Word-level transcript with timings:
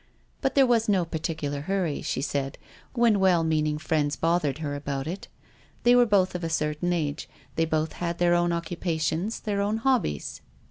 But 0.41 0.55
there 0.55 0.65
was 0.65 0.89
no 0.89 1.05
particular 1.05 1.61
hurry, 1.61 2.01
she 2.01 2.21
said, 2.23 2.57
when 2.93 3.19
well 3.19 3.43
meaning 3.43 3.77
friends 3.77 4.15
bothered 4.15 4.57
her 4.57 4.73
about 4.73 5.05
it. 5.05 5.27
They 5.83 5.95
were 5.95 6.07
both 6.07 6.33
of 6.33 6.43
a 6.43 6.49
certain 6.49 6.91
age. 6.91 7.29
They 7.55 7.65
both 7.65 7.93
had 7.93 8.17
their 8.17 8.33
own 8.33 8.51
occupations, 8.51 9.41
their 9.41 9.61
own 9.61 9.77
hobbies. 9.77 10.41